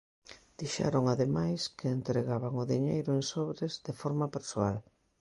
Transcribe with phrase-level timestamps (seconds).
[0.59, 4.77] Dixeron, ademais, que entregaban o diñeiro "en sobres" de forma persoal.